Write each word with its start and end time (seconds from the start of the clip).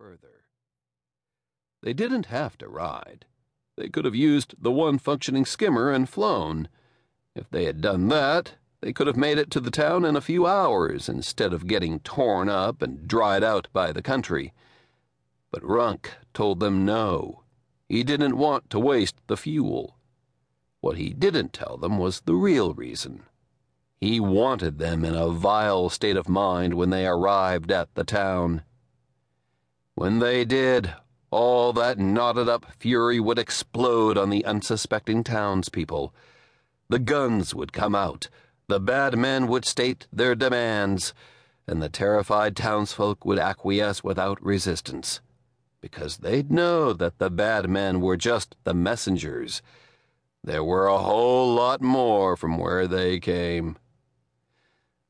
further. 0.00 0.46
They 1.82 1.92
didn't 1.92 2.26
have 2.26 2.56
to 2.58 2.68
ride. 2.68 3.26
They 3.76 3.90
could 3.90 4.06
have 4.06 4.14
used 4.14 4.54
the 4.58 4.70
one 4.70 4.98
functioning 4.98 5.44
skimmer 5.44 5.90
and 5.90 6.08
flown. 6.08 6.68
If 7.34 7.50
they 7.50 7.64
had 7.64 7.82
done 7.82 8.08
that, 8.08 8.54
they 8.80 8.94
could 8.94 9.06
have 9.06 9.16
made 9.18 9.36
it 9.36 9.50
to 9.50 9.60
the 9.60 9.70
town 9.70 10.06
in 10.06 10.16
a 10.16 10.22
few 10.22 10.46
hours 10.46 11.06
instead 11.06 11.52
of 11.52 11.66
getting 11.66 12.00
torn 12.00 12.48
up 12.48 12.80
and 12.80 13.06
dried 13.06 13.44
out 13.44 13.68
by 13.74 13.92
the 13.92 14.00
country. 14.00 14.54
But 15.50 15.62
Runk 15.62 16.08
told 16.32 16.60
them 16.60 16.86
no. 16.86 17.42
He 17.86 18.02
didn't 18.02 18.38
want 18.38 18.70
to 18.70 18.80
waste 18.80 19.16
the 19.26 19.36
fuel. 19.36 19.98
What 20.80 20.96
he 20.96 21.10
didn't 21.10 21.52
tell 21.52 21.76
them 21.76 21.98
was 21.98 22.22
the 22.22 22.34
real 22.34 22.72
reason. 22.72 23.24
He 24.00 24.18
wanted 24.18 24.78
them 24.78 25.04
in 25.04 25.14
a 25.14 25.28
vile 25.28 25.90
state 25.90 26.16
of 26.16 26.26
mind 26.26 26.72
when 26.72 26.88
they 26.88 27.06
arrived 27.06 27.70
at 27.70 27.94
the 27.94 28.04
town. 28.04 28.62
When 30.00 30.18
they 30.18 30.46
did, 30.46 30.94
all 31.30 31.74
that 31.74 31.98
knotted 31.98 32.48
up 32.48 32.64
fury 32.78 33.20
would 33.20 33.38
explode 33.38 34.16
on 34.16 34.30
the 34.30 34.46
unsuspecting 34.46 35.22
townspeople. 35.22 36.14
The 36.88 36.98
guns 36.98 37.54
would 37.54 37.74
come 37.74 37.94
out, 37.94 38.30
the 38.66 38.80
bad 38.80 39.18
men 39.18 39.46
would 39.46 39.66
state 39.66 40.06
their 40.10 40.34
demands, 40.34 41.12
and 41.66 41.82
the 41.82 41.90
terrified 41.90 42.56
townsfolk 42.56 43.26
would 43.26 43.38
acquiesce 43.38 44.02
without 44.02 44.42
resistance, 44.42 45.20
because 45.82 46.16
they'd 46.16 46.50
know 46.50 46.94
that 46.94 47.18
the 47.18 47.28
bad 47.28 47.68
men 47.68 48.00
were 48.00 48.16
just 48.16 48.56
the 48.64 48.72
messengers. 48.72 49.60
There 50.42 50.64
were 50.64 50.86
a 50.86 50.96
whole 50.96 51.52
lot 51.52 51.82
more 51.82 52.38
from 52.38 52.56
where 52.56 52.86
they 52.86 53.20
came. 53.20 53.76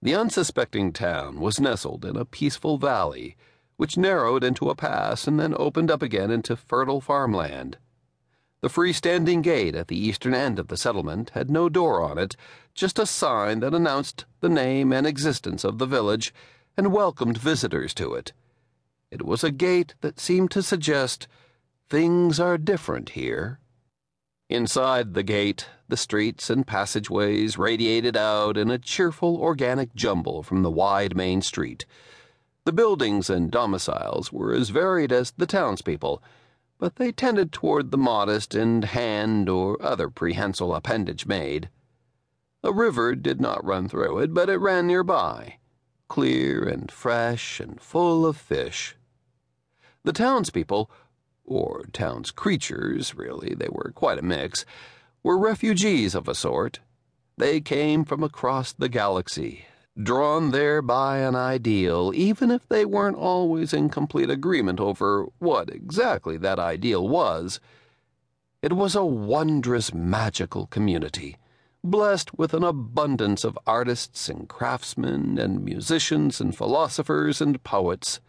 The 0.00 0.14
unsuspecting 0.14 0.92
town 0.92 1.40
was 1.40 1.58
nestled 1.58 2.04
in 2.04 2.16
a 2.16 2.24
peaceful 2.24 2.78
valley, 2.78 3.36
which 3.76 3.96
narrowed 3.96 4.42
into 4.42 4.70
a 4.70 4.74
pass 4.74 5.26
and 5.26 5.38
then 5.38 5.54
opened 5.58 5.90
up 5.90 6.02
again 6.02 6.30
into 6.30 6.56
fertile 6.56 7.00
farmland. 7.00 7.78
The 8.62 8.68
freestanding 8.68 9.42
gate 9.42 9.74
at 9.74 9.88
the 9.88 9.98
eastern 9.98 10.34
end 10.34 10.58
of 10.58 10.68
the 10.68 10.76
settlement 10.76 11.30
had 11.30 11.50
no 11.50 11.68
door 11.68 12.02
on 12.02 12.18
it, 12.18 12.36
just 12.74 12.98
a 12.98 13.06
sign 13.06 13.60
that 13.60 13.74
announced 13.74 14.24
the 14.40 14.48
name 14.48 14.92
and 14.92 15.06
existence 15.06 15.62
of 15.62 15.78
the 15.78 15.86
village 15.86 16.32
and 16.76 16.92
welcomed 16.92 17.38
visitors 17.38 17.92
to 17.94 18.14
it. 18.14 18.32
It 19.10 19.24
was 19.24 19.44
a 19.44 19.50
gate 19.50 19.94
that 20.00 20.18
seemed 20.18 20.50
to 20.52 20.62
suggest 20.62 21.28
things 21.88 22.40
are 22.40 22.58
different 22.58 23.10
here. 23.10 23.60
Inside 24.48 25.14
the 25.14 25.22
gate, 25.22 25.66
the 25.88 25.96
streets 25.96 26.50
and 26.50 26.66
passageways 26.66 27.58
radiated 27.58 28.16
out 28.16 28.56
in 28.56 28.70
a 28.70 28.78
cheerful 28.78 29.36
organic 29.36 29.94
jumble 29.94 30.42
from 30.42 30.62
the 30.62 30.70
wide 30.70 31.16
main 31.16 31.42
street. 31.42 31.84
The 32.66 32.72
buildings 32.72 33.30
and 33.30 33.48
domiciles 33.48 34.32
were 34.32 34.52
as 34.52 34.70
varied 34.70 35.12
as 35.12 35.30
the 35.30 35.46
townspeople, 35.46 36.20
but 36.80 36.96
they 36.96 37.12
tended 37.12 37.52
toward 37.52 37.92
the 37.92 37.96
modest 37.96 38.56
and 38.56 38.82
hand 38.82 39.48
or 39.48 39.80
other 39.80 40.10
prehensile 40.10 40.74
appendage 40.74 41.26
made. 41.26 41.70
A 42.64 42.72
river 42.72 43.14
did 43.14 43.40
not 43.40 43.64
run 43.64 43.88
through 43.88 44.18
it, 44.18 44.34
but 44.34 44.50
it 44.50 44.56
ran 44.56 44.88
nearby, 44.88 45.58
clear 46.08 46.66
and 46.66 46.90
fresh 46.90 47.60
and 47.60 47.80
full 47.80 48.26
of 48.26 48.36
fish. 48.36 48.96
The 50.02 50.12
townspeople 50.12 50.90
or 51.44 51.84
town's 51.92 52.32
creatures, 52.32 53.14
really, 53.14 53.54
they 53.54 53.68
were 53.70 53.92
quite 53.94 54.18
a 54.18 54.22
mix, 54.22 54.64
were 55.22 55.38
refugees 55.38 56.16
of 56.16 56.26
a 56.26 56.34
sort. 56.34 56.80
They 57.36 57.60
came 57.60 58.04
from 58.04 58.24
across 58.24 58.72
the 58.72 58.88
galaxy, 58.88 59.66
drawn 60.00 60.50
there 60.50 60.82
by 60.82 61.18
an 61.18 61.34
ideal, 61.34 62.12
even 62.14 62.50
if 62.50 62.68
they 62.68 62.84
weren't 62.84 63.16
always 63.16 63.72
in 63.72 63.88
complete 63.88 64.30
agreement 64.30 64.80
over 64.80 65.26
what 65.38 65.70
exactly 65.70 66.36
that 66.36 66.58
ideal 66.58 67.06
was. 67.08 67.60
It 68.62 68.72
was 68.72 68.94
a 68.94 69.04
wondrous, 69.04 69.94
magical 69.94 70.66
community, 70.66 71.36
blessed 71.82 72.38
with 72.38 72.52
an 72.54 72.64
abundance 72.64 73.44
of 73.44 73.58
artists 73.66 74.28
and 74.28 74.48
craftsmen 74.48 75.38
and 75.38 75.64
musicians 75.64 76.40
and 76.40 76.56
philosophers 76.56 77.40
and 77.40 77.62
poets 77.62 78.20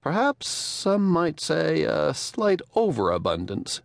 perhaps 0.00 0.48
some 0.48 1.06
might 1.06 1.40
say 1.40 1.82
a 1.82 2.14
slight 2.14 2.60
overabundance. 2.74 3.82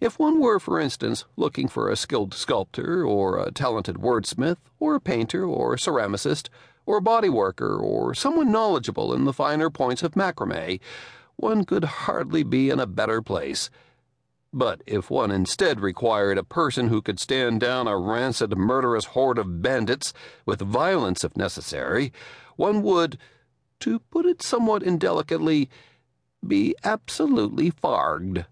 If 0.00 0.18
one 0.18 0.40
were, 0.40 0.58
for 0.58 0.78
instance, 0.80 1.24
looking 1.36 1.68
for 1.68 1.88
a 1.88 1.96
skilled 1.96 2.34
sculptor, 2.34 3.04
or 3.04 3.38
a 3.38 3.50
talented 3.50 3.96
wordsmith, 3.96 4.58
or 4.78 4.94
a 4.94 5.00
painter, 5.00 5.44
or 5.44 5.74
a 5.74 5.78
ceramicist, 5.78 6.48
or 6.86 6.98
a 6.98 7.02
body 7.02 7.28
worker, 7.28 7.76
or 7.76 8.14
someone 8.14 8.50
knowledgeable 8.50 9.12
in 9.12 9.24
the 9.24 9.32
finer 9.32 9.70
points 9.70 10.02
of 10.02 10.12
macrame, 10.12 10.80
one 11.36 11.64
could 11.64 11.84
hardly 11.84 12.42
be 12.42 12.70
in 12.70 12.80
a 12.80 12.86
better 12.86 13.22
place. 13.22 13.70
But 14.52 14.82
if 14.86 15.10
one 15.10 15.30
instead 15.30 15.80
required 15.80 16.38
a 16.38 16.42
person 16.42 16.88
who 16.88 17.02
could 17.02 17.20
stand 17.20 17.60
down 17.60 17.86
a 17.86 17.98
rancid, 17.98 18.56
murderous 18.56 19.06
horde 19.06 19.38
of 19.38 19.60
bandits, 19.60 20.14
with 20.46 20.60
violence 20.60 21.22
if 21.22 21.36
necessary, 21.36 22.12
one 22.56 22.82
would 22.82 23.18
to 23.80 23.98
put 23.98 24.26
it 24.26 24.42
somewhat 24.42 24.82
indelicately, 24.82 25.68
be 26.46 26.74
absolutely 26.82 27.70
farged. 27.70 28.46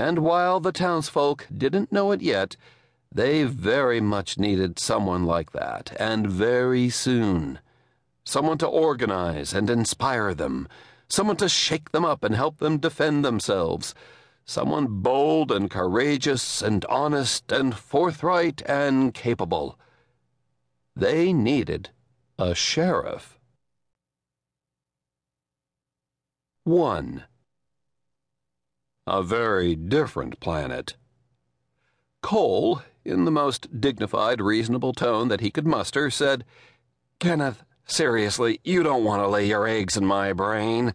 And 0.00 0.20
while 0.20 0.60
the 0.60 0.72
townsfolk 0.72 1.46
didn't 1.54 1.92
know 1.92 2.10
it 2.10 2.22
yet, 2.22 2.56
they 3.12 3.42
very 3.42 4.00
much 4.00 4.38
needed 4.38 4.78
someone 4.78 5.26
like 5.26 5.52
that, 5.52 5.94
and 6.00 6.26
very 6.26 6.88
soon. 6.88 7.58
Someone 8.24 8.56
to 8.58 8.66
organize 8.66 9.52
and 9.52 9.68
inspire 9.68 10.32
them, 10.32 10.68
someone 11.06 11.36
to 11.36 11.50
shake 11.50 11.90
them 11.90 12.06
up 12.06 12.24
and 12.24 12.34
help 12.34 12.60
them 12.60 12.78
defend 12.78 13.26
themselves, 13.26 13.94
someone 14.46 14.86
bold 15.02 15.52
and 15.52 15.70
courageous 15.70 16.62
and 16.62 16.82
honest 16.86 17.52
and 17.52 17.76
forthright 17.76 18.62
and 18.64 19.12
capable. 19.12 19.78
They 20.96 21.34
needed 21.34 21.90
a 22.38 22.54
sheriff. 22.54 23.38
1. 26.64 27.24
A 29.06 29.22
very 29.22 29.74
different 29.74 30.40
planet. 30.40 30.96
Cole, 32.22 32.82
in 33.04 33.24
the 33.24 33.30
most 33.30 33.80
dignified, 33.80 34.40
reasonable 34.40 34.92
tone 34.92 35.28
that 35.28 35.40
he 35.40 35.50
could 35.50 35.66
muster, 35.66 36.10
said, 36.10 36.44
Kenneth, 37.18 37.64
seriously, 37.86 38.60
you 38.62 38.82
don't 38.82 39.04
want 39.04 39.22
to 39.22 39.28
lay 39.28 39.46
your 39.46 39.66
eggs 39.66 39.96
in 39.96 40.04
my 40.04 40.32
brain. 40.32 40.94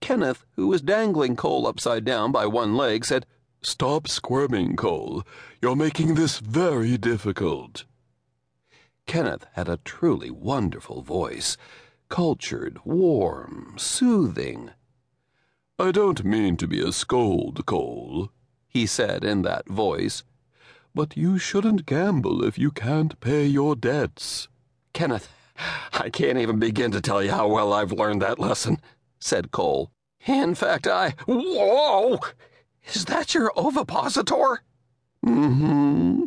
Kenneth, 0.00 0.44
who 0.56 0.68
was 0.68 0.82
dangling 0.82 1.36
Cole 1.36 1.66
upside 1.66 2.04
down 2.04 2.32
by 2.32 2.46
one 2.46 2.76
leg, 2.76 3.04
said, 3.04 3.26
Stop 3.62 4.06
squirming, 4.06 4.76
Cole. 4.76 5.24
You're 5.60 5.76
making 5.76 6.14
this 6.14 6.38
very 6.38 6.96
difficult. 6.96 7.84
Kenneth 9.06 9.46
had 9.54 9.68
a 9.68 9.80
truly 9.84 10.30
wonderful 10.30 11.02
voice 11.02 11.56
cultured, 12.08 12.78
warm, 12.84 13.74
soothing. 13.76 14.70
I 15.80 15.92
don't 15.92 16.24
mean 16.24 16.56
to 16.56 16.66
be 16.66 16.82
a 16.82 16.90
scold, 16.90 17.64
Cole, 17.64 18.30
he 18.66 18.84
said 18.84 19.22
in 19.22 19.42
that 19.42 19.68
voice, 19.68 20.24
but 20.92 21.16
you 21.16 21.38
shouldn't 21.38 21.86
gamble 21.86 22.42
if 22.42 22.58
you 22.58 22.72
can't 22.72 23.18
pay 23.20 23.46
your 23.46 23.76
debts. 23.76 24.48
Kenneth, 24.92 25.28
I 25.92 26.10
can't 26.10 26.38
even 26.38 26.58
begin 26.58 26.90
to 26.90 27.00
tell 27.00 27.22
you 27.22 27.30
how 27.30 27.46
well 27.46 27.72
I've 27.72 27.92
learned 27.92 28.20
that 28.22 28.40
lesson, 28.40 28.80
said 29.20 29.52
Cole. 29.52 29.92
In 30.26 30.56
fact, 30.56 30.88
I. 30.88 31.14
Whoa! 31.26 32.18
Is 32.92 33.04
that 33.04 33.32
your 33.32 33.52
ovipositor? 33.56 34.62
Mm 35.24 35.58
hmm. 35.58 36.24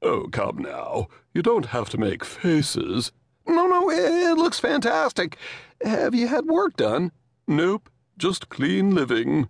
Oh, 0.00 0.28
come 0.32 0.58
now. 0.58 1.08
You 1.34 1.42
don't 1.42 1.66
have 1.66 1.90
to 1.90 1.98
make 1.98 2.24
faces. 2.24 3.12
No, 3.46 3.66
no, 3.66 3.90
it 3.90 4.38
looks 4.38 4.58
fantastic. 4.58 5.36
Have 5.84 6.14
you 6.14 6.28
had 6.28 6.46
work 6.46 6.76
done? 6.76 7.12
Nope, 7.46 7.90
just 8.18 8.48
clean 8.48 8.94
living. 8.94 9.48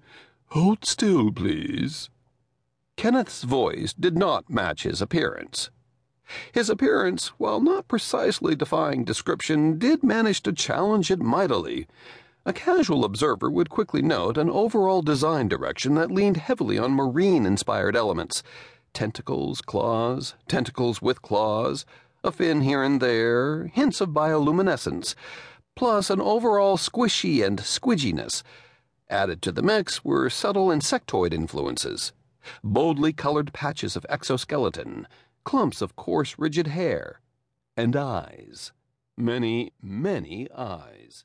Hold 0.49 0.85
still, 0.85 1.33
please. 1.33 2.11
Kenneth's 2.97 3.43
voice 3.43 3.93
did 3.93 4.17
not 4.17 4.51
match 4.51 4.83
his 4.83 5.03
appearance. 5.03 5.71
His 6.53 6.69
appearance, 6.69 7.29
while 7.39 7.61
not 7.61 7.89
precisely 7.89 8.55
defying 8.55 9.05
description, 9.05 9.79
did 9.79 10.03
manage 10.03 10.43
to 10.43 10.53
challenge 10.53 11.11
it 11.11 11.21
mightily. 11.21 11.87
A 12.45 12.53
casual 12.53 13.05
observer 13.05 13.51
would 13.51 13.71
quickly 13.71 14.03
note 14.03 14.37
an 14.37 14.51
overall 14.51 15.03
design 15.03 15.49
direction 15.49 15.95
that 15.95 16.11
leaned 16.11 16.37
heavily 16.37 16.79
on 16.79 16.93
marine 16.93 17.47
inspired 17.47 17.97
elements 17.97 18.43
tentacles, 18.95 19.61
claws, 19.61 20.35
tentacles 20.49 21.01
with 21.01 21.23
claws 21.23 21.85
a 22.25 22.33
fin 22.33 22.63
here 22.63 22.83
and 22.83 23.01
there, 23.01 23.67
hints 23.69 24.01
of 24.01 24.09
bioluminescence, 24.11 25.15
plus 25.79 26.11
an 26.11 26.21
overall 26.21 26.77
squishy 26.77 27.47
and 27.47 27.61
squidginess. 27.61 28.43
Added 29.09 29.41
to 29.43 29.53
the 29.53 29.63
mix 29.63 30.05
were 30.05 30.29
subtle 30.29 30.71
insectoid 30.71 31.33
influences, 31.33 32.13
boldly 32.65 33.13
colored 33.13 33.53
patches 33.53 33.95
of 33.95 34.05
exoskeleton, 34.09 35.07
clumps 35.45 35.81
of 35.81 35.95
coarse, 35.95 36.37
rigid 36.37 36.67
hair, 36.67 37.21
and 37.77 37.95
eyes. 37.95 38.73
Many, 39.17 39.73
many 39.81 40.49
eyes. 40.51 41.25